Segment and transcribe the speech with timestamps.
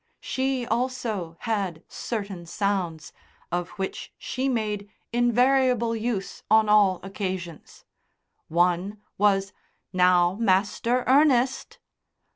[0.19, 3.13] She also had certain sounds,
[3.51, 7.85] of which she made invariable use on all occasions.
[8.47, 9.53] One was,
[9.93, 11.77] "Now, Master Ernest!"